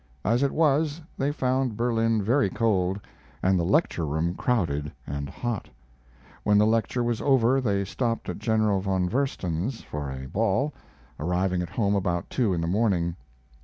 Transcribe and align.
As 0.25 0.41
it 0.41 0.51
was, 0.51 0.99
they 1.15 1.31
found 1.31 1.77
Berlin 1.77 2.23
very 2.23 2.49
cold 2.49 2.99
and 3.43 3.59
the 3.59 3.63
lecture 3.63 4.03
room 4.07 4.33
crowded 4.33 4.91
and 5.05 5.29
hot. 5.29 5.69
When 6.41 6.57
the 6.57 6.65
lecture 6.65 7.03
was 7.03 7.21
over 7.21 7.61
they 7.61 7.85
stopped 7.85 8.27
at 8.27 8.39
General 8.39 8.81
von 8.81 9.07
Versen's 9.07 9.81
for 9.81 10.09
a 10.09 10.25
ball, 10.25 10.73
arriving 11.19 11.61
at 11.61 11.69
home 11.69 11.93
about 11.93 12.31
two 12.31 12.51
in 12.51 12.61
the 12.61 12.67
morning. 12.67 13.15